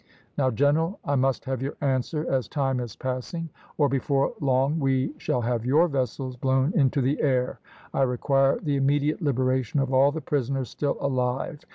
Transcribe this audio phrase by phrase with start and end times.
[0.35, 5.13] Now, general, I must have your answer, as time is passing, or, before long, we
[5.19, 7.59] shall have your vessels blown into the air.
[7.93, 11.59] I require the immediate liberation of all the prisoners still alive.